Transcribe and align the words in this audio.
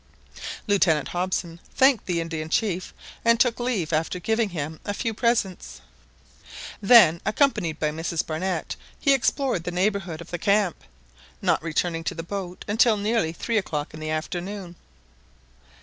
Lieutenant 0.65 1.09
Hobson 1.09 1.59
thanked 1.75 2.07
the 2.07 2.19
Indian 2.21 2.49
chief, 2.49 2.91
and 3.23 3.39
took 3.39 3.59
leave 3.59 3.93
after 3.93 4.17
giving 4.19 4.49
him 4.49 4.79
a 4.83 4.95
few 4.95 5.13
presents. 5.13 5.79
Then 6.81 7.21
accompanied 7.23 7.79
by 7.79 7.91
Mrs 7.91 8.25
Barnett, 8.25 8.75
he 8.99 9.13
explored 9.13 9.63
the 9.63 9.69
neighbourhood 9.69 10.19
of 10.19 10.31
the 10.31 10.39
camp, 10.39 10.77
not 11.39 11.61
returning 11.61 12.03
to 12.05 12.15
the 12.15 12.23
boat 12.23 12.65
until 12.67 12.97
nearly 12.97 13.31
three 13.31 13.59
o'clock 13.59 13.93
in 13.93 13.99
the 13.99 14.09
afternoon. 14.09 14.75